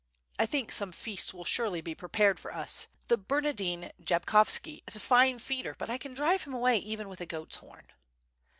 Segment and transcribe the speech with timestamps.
[0.39, 2.87] I think some feasts will surely be prepared for us.
[3.05, 7.21] The Bemardine Jabkovski is a fine feeder but I can drive him away even with
[7.21, 7.85] a goafs horn."